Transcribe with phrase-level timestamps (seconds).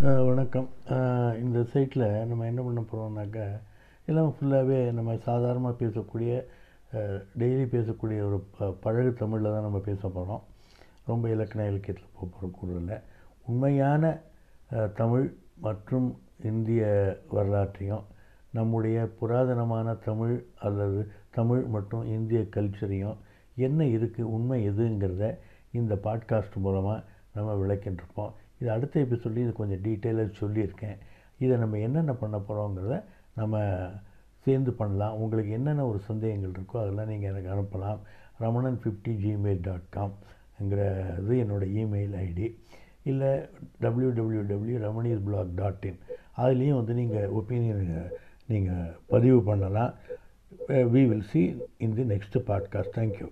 [0.00, 0.66] வணக்கம்.
[1.40, 3.44] இந்த சைட்டில் நம்ம என்ன பண்ண போகிறோம்னாக்கா
[4.06, 6.32] எல்லாம் ஃபுல்லாகவே நம்ம சாதாரணமாக பேசக்கூடிய
[7.38, 10.42] டெய்லி பேசக்கூடிய ஒரு ப பழகு தமிழில் தான் நம்ம பேச போகிறோம்
[11.06, 13.00] ரொம்ப இலக்கண இலக்கியத்தில் போக போகிறக்கூடல
[13.46, 14.20] உண்மையான
[14.94, 15.26] தமிழ்
[15.60, 16.08] மற்றும்
[16.42, 16.84] இந்திய
[17.30, 18.04] வரலாற்றையும்
[18.52, 23.18] நம்முடைய புராதனமான தமிழ் அல்லது தமிழ் மற்றும் இந்திய கல்ச்சரையும்
[23.54, 25.34] என்ன இருக்குது உண்மை எதுங்கிறத
[25.72, 27.04] இந்த பாட்காஸ்ட் மூலமாக
[27.38, 28.32] நம்ம விளக்கின்றிருப்போம்.
[28.60, 30.98] இது அடுத்த சொல்லி இது கொஞ்சம் டீட்டெயிலாக சொல்லியிருக்கேன்.
[31.44, 32.96] இதை நம்ம என்னென்ன பண்ண போகிறோங்கிறத
[33.40, 33.64] நம்ம
[34.44, 35.16] சேர்ந்து பண்ணலாம்.
[35.22, 38.00] உங்களுக்கு என்னென்ன ஒரு சந்தேகங்கள் இருக்கோ அதெல்லாம் நீங்கள் எனக்கு அனுப்பலாம்.
[38.44, 40.80] ரமணன் ஃபிஃப்டி ஜிமெயில் டாட் காம்ங்கிற
[41.22, 42.46] இது என்னோடய இமெயில் ஐடி
[43.10, 43.30] இல்லை
[43.84, 45.98] டபிள்யூ டபிள்யூ டபிள்யூ ரமணீஸ் பிளாக் டாட் இன்
[46.42, 47.84] அதுலேயும் வந்து நீங்கள் ஒப்பீனியன்
[48.52, 49.92] நீங்கள் பதிவு பண்ணலாம்.
[50.94, 51.42] We will see
[51.84, 53.28] in the next podcast thank you